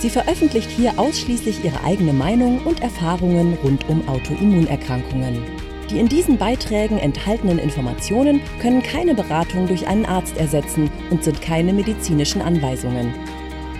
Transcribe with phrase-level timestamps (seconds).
[0.00, 5.42] Sie veröffentlicht hier ausschließlich ihre eigene Meinung und Erfahrungen rund um Autoimmunerkrankungen.
[5.90, 11.42] Die in diesen Beiträgen enthaltenen Informationen können keine Beratung durch einen Arzt ersetzen und sind
[11.42, 13.12] keine medizinischen Anweisungen.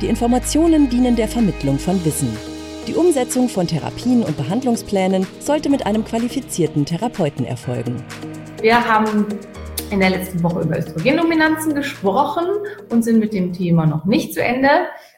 [0.02, 2.36] Die Informationen dienen der Vermittlung von Wissen.
[2.86, 8.04] Die Umsetzung von Therapien und Behandlungsplänen sollte mit einem qualifizierten Therapeuten erfolgen.
[8.60, 9.24] Wir haben
[9.90, 12.44] in der letzten Woche über Östrogendominanzen gesprochen
[12.90, 14.68] und sind mit dem Thema noch nicht zu Ende.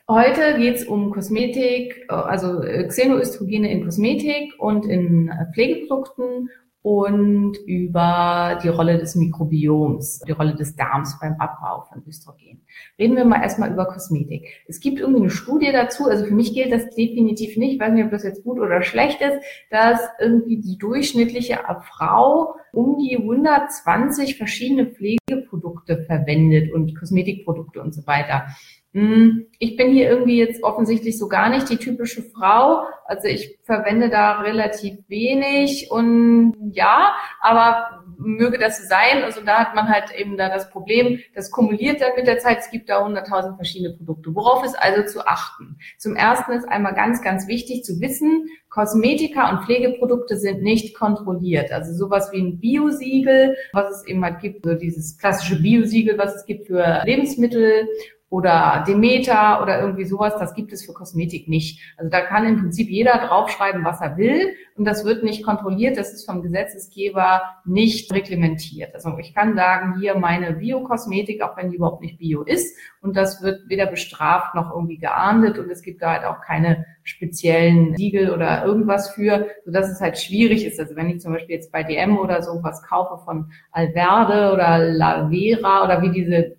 [0.08, 6.50] Heute geht es um Kosmetik, äh, also äh, Xenoöstrogene in Kosmetik und in äh, Pflegeprodukten
[6.82, 12.66] und über die Rolle des Mikrobioms, die Rolle des Darms beim Abbau von Östrogen.
[12.98, 14.48] Reden wir mal erstmal über Kosmetik.
[14.66, 17.92] Es gibt irgendwie eine Studie dazu, also für mich gilt das definitiv nicht, ich weiß
[17.92, 19.38] nicht, ob das jetzt gut oder schlecht ist,
[19.70, 28.04] dass irgendwie die durchschnittliche Frau um die 120 verschiedene Pflegeprodukte verwendet und Kosmetikprodukte und so
[28.08, 28.46] weiter.
[28.94, 32.84] Hm, ich bin hier irgendwie jetzt offensichtlich so gar nicht die typische Frau.
[33.06, 39.22] Also ich verwende da relativ wenig und ja, aber möge das so sein.
[39.24, 42.58] Also da hat man halt eben da das Problem, das kumuliert dann mit der Zeit.
[42.58, 44.34] Es gibt da 100.000 verschiedene Produkte.
[44.34, 45.78] Worauf ist also zu achten?
[45.98, 51.72] Zum ersten ist einmal ganz, ganz wichtig zu wissen, Kosmetika und Pflegeprodukte sind nicht kontrolliert.
[51.72, 56.34] Also sowas wie ein Biosiegel, was es eben halt gibt, so dieses klassische Biosiegel, was
[56.34, 57.88] es gibt für Lebensmittel
[58.32, 61.82] oder Demeter oder irgendwie sowas, das gibt es für Kosmetik nicht.
[61.98, 65.98] Also da kann im Prinzip jeder draufschreiben, was er will und das wird nicht kontrolliert,
[65.98, 68.94] das ist vom Gesetzesgeber nicht reglementiert.
[68.94, 73.18] Also ich kann sagen, hier meine Biokosmetik, auch wenn die überhaupt nicht bio ist und
[73.18, 77.94] das wird weder bestraft noch irgendwie geahndet und es gibt da halt auch keine speziellen
[77.96, 80.80] Siegel oder irgendwas für, sodass es halt schwierig ist.
[80.80, 84.78] Also wenn ich zum Beispiel jetzt bei DM oder so was kaufe von Alverde oder
[84.78, 86.56] Lavera oder wie diese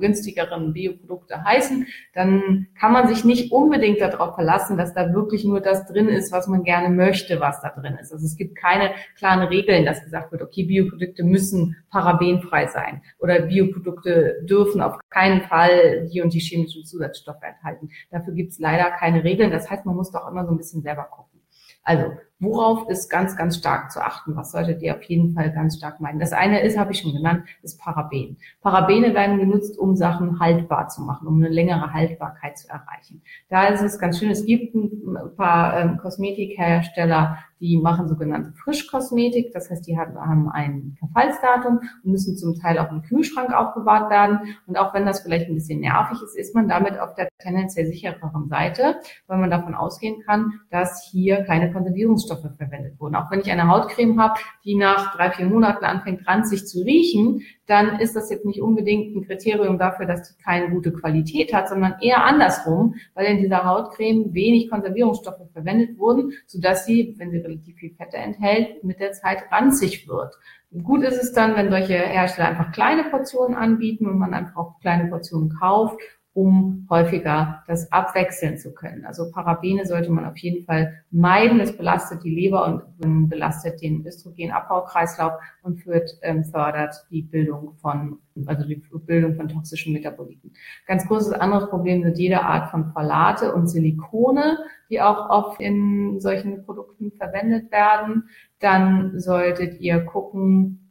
[0.00, 5.60] günstigeren Bioprodukte heißen, dann kann man sich nicht unbedingt darauf verlassen, dass da wirklich nur
[5.60, 8.12] das drin ist, was man gerne möchte, was da drin ist.
[8.12, 13.40] Also es gibt keine klaren Regeln, dass gesagt wird, okay, Bioprodukte müssen parabenfrei sein oder
[13.40, 17.90] Bioprodukte dürfen auf keinen Fall die und die chemischen Zusatzstoffe enthalten.
[18.10, 19.50] Dafür gibt es leider keine Regeln.
[19.50, 21.40] Das heißt, man muss doch immer so ein bisschen selber gucken.
[21.82, 24.36] Also Worauf ist ganz, ganz stark zu achten?
[24.36, 26.20] Was solltet ihr auf jeden Fall ganz stark meinen?
[26.20, 28.36] Das eine ist, habe ich schon genannt, ist Paraben.
[28.62, 33.22] Parabene werden genutzt, um Sachen haltbar zu machen, um eine längere Haltbarkeit zu erreichen.
[33.48, 39.52] Da ist es ganz schön, es gibt ein paar ähm, Kosmetikhersteller, die machen sogenannte Frischkosmetik.
[39.52, 44.56] Das heißt, die haben ein Verfallsdatum und müssen zum Teil auch im Kühlschrank aufbewahrt werden.
[44.66, 47.86] Und auch wenn das vielleicht ein bisschen nervig ist, ist man damit auf der tendenziell
[47.86, 48.96] sichereren Seite,
[49.26, 53.14] weil man davon ausgehen kann, dass hier keine Konservierungs Inhaltsstoffe verwendet wurden.
[53.14, 57.42] Auch wenn ich eine Hautcreme habe, die nach drei, vier Monaten anfängt ranzig zu riechen,
[57.66, 61.68] dann ist das jetzt nicht unbedingt ein Kriterium dafür, dass die keine gute Qualität hat,
[61.68, 67.38] sondern eher andersrum, weil in dieser Hautcreme wenig Konservierungsstoffe verwendet wurden, sodass sie, wenn sie
[67.38, 70.34] relativ viel Fette enthält, mit der Zeit ranzig wird.
[70.82, 74.80] Gut ist es dann, wenn solche Hersteller einfach kleine Portionen anbieten und man einfach auch
[74.80, 75.98] kleine Portionen kauft
[76.38, 79.04] um häufiger das abwechseln zu können.
[79.04, 81.58] Also Parabene sollte man auf jeden Fall meiden.
[81.58, 85.32] Es belastet die Leber und belastet den Östrogenabbaukreislauf
[85.62, 90.52] und führt, ähm, fördert die Bildung von, also die Bildung von toxischen Metaboliten.
[90.86, 94.58] Ganz großes anderes Problem sind jede Art von Phthalate und Silikone,
[94.90, 98.28] die auch oft in solchen Produkten verwendet werden.
[98.60, 100.87] Dann solltet ihr gucken,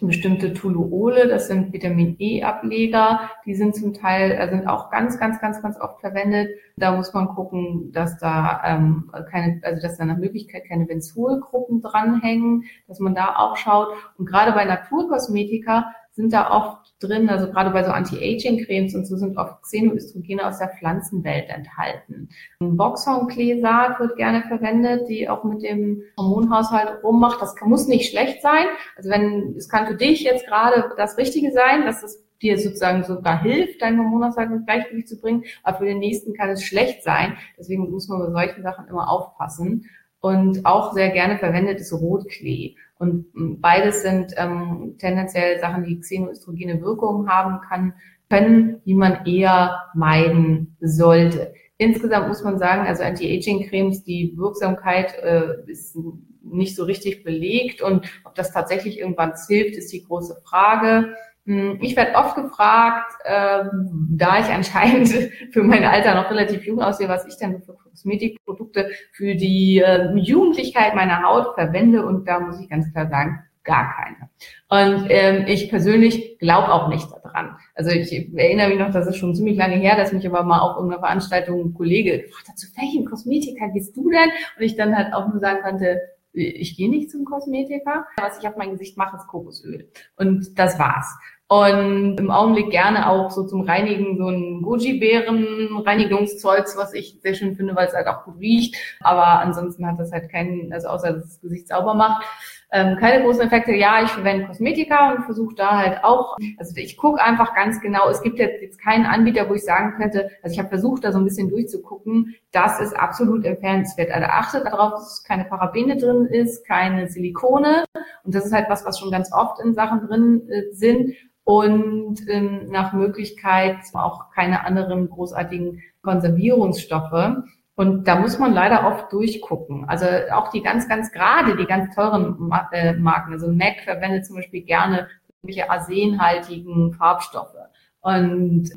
[0.00, 5.40] bestimmte Toluole, das sind Vitamin E-Ableger, die sind zum Teil, äh, sind auch ganz, ganz,
[5.40, 6.50] ganz, ganz oft verwendet.
[6.76, 11.80] Da muss man gucken, dass da ähm, keine, also dass da nach Möglichkeit keine Benzolgruppen
[11.80, 13.88] dranhängen, dass man da auch schaut.
[14.18, 15.86] Und gerade bei Naturkosmetika
[16.16, 20.58] sind da oft drin, also gerade bei so Anti-Aging-Cremes und so sind oft Xenoöstrogene aus
[20.58, 22.30] der Pflanzenwelt enthalten.
[22.58, 27.42] Boxhornklesat wird gerne verwendet, die auch mit dem Hormonhaushalt rummacht.
[27.42, 28.64] Das muss nicht schlecht sein.
[28.96, 33.04] Also wenn, es kann für dich jetzt gerade das Richtige sein, dass es dir sozusagen
[33.04, 37.02] sogar hilft, deinen Hormonhaushalt ins Gleichgewicht zu bringen, aber für den nächsten kann es schlecht
[37.02, 37.36] sein.
[37.58, 39.84] Deswegen muss man bei solchen Sachen immer aufpassen.
[40.20, 42.74] Und auch sehr gerne verwendet ist Rotklee.
[42.98, 43.26] Und
[43.60, 47.94] beides sind ähm, tendenziell Sachen, die xenoöstrogene Wirkungen haben kann,
[48.28, 51.52] können, die man eher meiden sollte.
[51.78, 55.96] insgesamt muss man sagen, also Anti-Aging-Cremes, die Wirksamkeit äh, ist
[56.42, 61.14] nicht so richtig belegt und ob das tatsächlich irgendwann hilft, ist die große Frage.
[61.46, 63.64] Hm, ich werde oft gefragt, äh,
[64.10, 65.08] da ich anscheinend
[65.52, 70.12] für mein Alter noch relativ jung aussehe, was ich denn für Kosmetikprodukte für die äh,
[70.16, 72.04] Jugendlichkeit meiner Haut verwende.
[72.04, 74.30] Und da muss ich ganz klar sagen, gar keine.
[74.68, 77.56] Und ähm, ich persönlich glaube auch nicht daran.
[77.74, 80.60] Also ich erinnere mich noch, das ist schon ziemlich lange her, dass mich aber mal
[80.60, 84.30] auf irgendeiner Veranstaltung ein Kollege gefragt hat, zu welchen Kosmetiker gehst du denn?
[84.56, 86.00] Und ich dann halt auch nur sagen konnte,
[86.32, 88.06] ich gehe nicht zum Kosmetiker.
[88.18, 89.90] Was ich auf mein Gesicht mache, ist Kokosöl.
[90.16, 91.16] Und das war's.
[91.48, 97.54] Und im Augenblick gerne auch so zum Reinigen so ein Goji-Beeren-Reinigungszeugs, was ich sehr schön
[97.54, 98.74] finde, weil es halt auch gut riecht.
[98.98, 102.24] Aber ansonsten hat das halt keinen, also außer dass das Gesicht sauber macht,
[102.72, 103.70] ähm, keine großen Effekte.
[103.72, 108.08] Ja, ich verwende Kosmetika und versuche da halt auch, also ich gucke einfach ganz genau,
[108.08, 111.12] es gibt jetzt, jetzt keinen Anbieter, wo ich sagen könnte, also ich habe versucht, da
[111.12, 114.10] so ein bisschen durchzugucken, das ist absolut empfehlenswert.
[114.10, 117.84] Also achtet darauf, dass keine Parabene drin ist, keine Silikone
[118.24, 121.14] und das ist halt was, was schon ganz oft in Sachen drin äh, sind
[121.46, 127.36] und ähm, nach Möglichkeit auch keine anderen großartigen Konservierungsstoffe.
[127.76, 129.88] Und da muss man leider oft durchgucken.
[129.88, 133.32] Also auch die ganz, ganz gerade, die ganz teuren äh, Marken.
[133.32, 135.06] Also MAC verwendet zum Beispiel gerne
[135.40, 137.54] irgendwelche arsenhaltigen Farbstoffe.
[138.00, 138.68] Und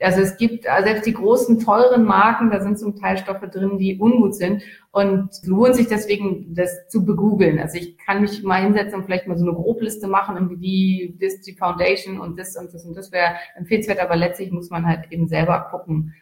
[0.00, 3.98] also es gibt selbst die großen teuren Marken, da sind zum Teil Stoffe drin, die
[3.98, 4.62] ungut sind
[4.92, 7.58] und lohnt sich deswegen, das zu begoogeln.
[7.58, 11.18] Also ich kann mich mal hinsetzen und vielleicht mal so eine Grobliste machen, irgendwie wie
[11.20, 14.86] das die Foundation und das und das und das wäre empfehlenswert, aber letztlich muss man
[14.86, 16.14] halt eben selber gucken,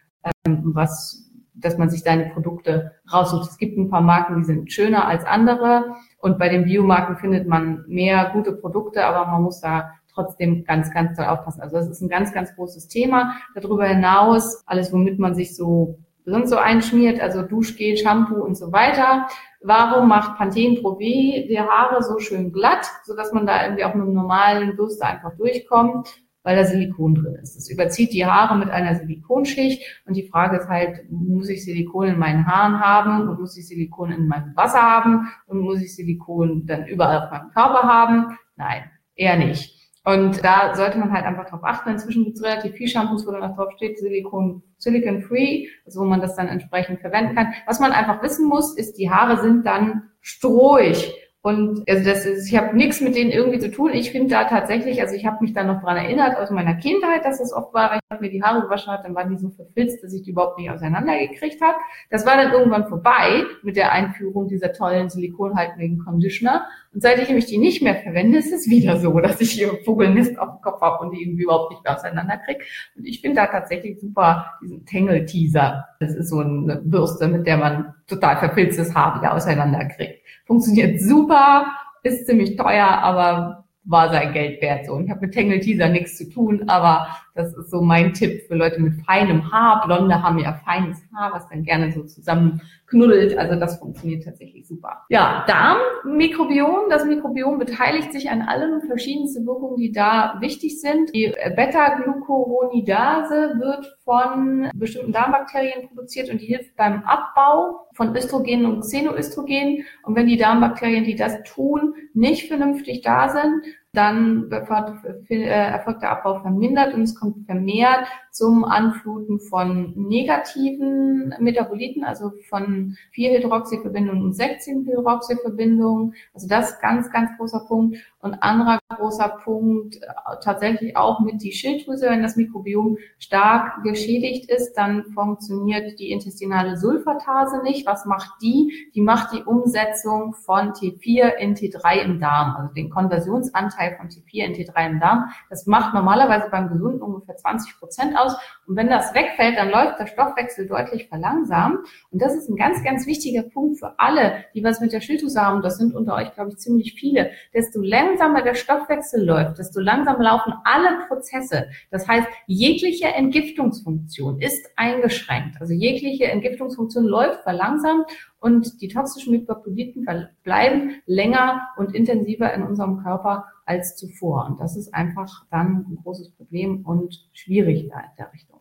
[0.46, 1.22] ähm, was
[1.58, 3.50] dass man sich deine Produkte raussucht.
[3.50, 7.48] Es gibt ein paar Marken, die sind schöner als andere und bei den Biomarken findet
[7.48, 11.60] man mehr gute Produkte, aber man muss da trotzdem ganz, ganz doll aufpassen.
[11.60, 13.36] Also das ist ein ganz, ganz großes Thema.
[13.54, 18.72] Darüber hinaus, alles, womit man sich so sonst so einschmiert, also Duschgel, Shampoo und so
[18.72, 19.28] weiter.
[19.62, 23.94] Warum macht Pantene Pro V die Haare so schön glatt, sodass man da irgendwie auch
[23.94, 26.08] mit einem normalen Bürste einfach durchkommt?
[26.42, 27.56] Weil da Silikon drin ist.
[27.56, 32.06] Das überzieht die Haare mit einer Silikonschicht und die Frage ist halt, muss ich Silikon
[32.06, 35.96] in meinen Haaren haben und muss ich Silikon in meinem Wasser haben und muss ich
[35.96, 38.38] Silikon dann überall auf meinem Körper haben?
[38.54, 38.84] Nein,
[39.16, 39.75] eher nicht.
[40.06, 41.90] Und da sollte man halt einfach drauf achten.
[41.90, 46.00] Inzwischen gibt es relativ viel Shampoos, wo dann auch drauf steht, Silikon, Silicon Free, also
[46.00, 47.52] wo man das dann entsprechend verwenden kann.
[47.66, 51.12] Was man einfach wissen muss, ist, die Haare sind dann strohig.
[51.46, 53.90] Und also das ist, ich habe nichts mit denen irgendwie zu tun.
[53.92, 57.24] Ich finde da tatsächlich, also ich habe mich da noch dran erinnert aus meiner Kindheit,
[57.24, 59.50] dass das oft war, wenn ich mir die Haare gewaschen habe, dann waren die so
[59.50, 61.78] verfilzt, dass ich die überhaupt nicht auseinandergekriegt habe.
[62.10, 66.66] Das war dann irgendwann vorbei mit der Einführung dieser tollen silikonhaltigen Conditioner.
[66.96, 69.78] Und seit ich nämlich die nicht mehr verwende, ist es wieder so, dass ich hier
[69.84, 72.60] Vogelnest auf dem Kopf habe und die irgendwie überhaupt nicht mehr auseinanderkriege.
[72.96, 75.84] Und ich finde da tatsächlich super diesen Tangle-Teaser.
[76.00, 81.66] Das ist so eine Bürste, mit der man total verfilztes Haar wieder auseinanderkriegt funktioniert super,
[82.02, 84.86] ist ziemlich teuer, aber war sein Geld wert.
[84.86, 84.94] So.
[84.94, 88.42] Und ich habe mit Tangle Teaser nichts zu tun, aber das ist so mein Tipp
[88.48, 89.86] für Leute mit feinem Haar.
[89.86, 93.36] Blonde haben ja feines Haar, was dann gerne so zusammen knuddelt.
[93.36, 95.04] Also das funktioniert tatsächlich super.
[95.08, 96.88] Ja, Darmmikrobiom.
[96.88, 101.14] Das Mikrobiom beteiligt sich an allen verschiedensten Wirkungen, die da wichtig sind.
[101.14, 108.80] Die Beta-Glucuronidase wird von bestimmten Darmbakterien produziert und die hilft beim Abbau von Östrogen und
[108.80, 109.84] Xenoöstrogen.
[110.04, 113.62] Und wenn die Darmbakterien, die das tun, nicht vernünftig da sind,
[113.96, 122.04] dann äh, erfolgt der Abbau vermindert und es kommt vermehrt zum Anfluten von negativen Metaboliten,
[122.04, 126.14] also von 4-Hydroxyverbindungen und 16-Hydroxyverbindungen.
[126.34, 127.96] Also das ist ganz, ganz großer Punkt.
[128.20, 130.06] Und anderer großer Punkt, äh,
[130.42, 136.76] tatsächlich auch mit die Schilddrüse, wenn das Mikrobiom stark geschädigt ist, dann funktioniert die intestinale
[136.76, 137.86] Sulfatase nicht.
[137.86, 138.90] Was macht die?
[138.94, 144.44] Die macht die Umsetzung von T4 in T3 im Darm, also den Konversionsanteil von T4
[144.44, 145.30] in T3 im Darm.
[145.48, 148.36] Das macht normalerweise beim Gesunden ungefähr 20 Prozent aus aus.
[148.66, 151.78] Und wenn das wegfällt, dann läuft der Stoffwechsel deutlich verlangsamt.
[152.10, 155.40] Und das ist ein ganz, ganz wichtiger Punkt für alle, die was mit der Schilddrüse
[155.40, 155.62] haben.
[155.62, 157.30] Das sind unter euch, glaube ich, ziemlich viele.
[157.54, 161.68] Desto langsamer der Stoffwechsel läuft, desto langsamer laufen alle Prozesse.
[161.90, 165.60] Das heißt, jegliche Entgiftungsfunktion ist eingeschränkt.
[165.60, 168.06] Also jegliche Entgiftungsfunktion läuft verlangsamt
[168.40, 170.06] und die toxischen Mikropoliten
[170.42, 174.46] bleiben länger und intensiver in unserem Körper als zuvor.
[174.46, 178.60] Und das ist einfach dann ein großes Problem und schwierig da in der Richtung.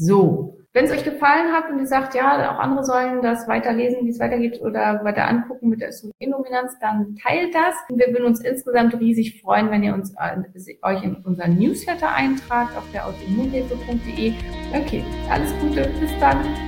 [0.00, 4.04] So, Wenn es euch gefallen hat und ihr sagt, ja, auch andere sollen das weiterlesen,
[4.04, 7.74] wie es weitergeht oder weiter angucken mit der Östrogendominanz, dann teilt das.
[7.88, 12.76] Wir würden uns insgesamt riesig freuen, wenn ihr uns äh, euch in unseren Newsletter eintragt
[12.76, 14.34] auf der autoimmunhilfe.de.
[14.72, 16.67] Okay, alles Gute, bis dann.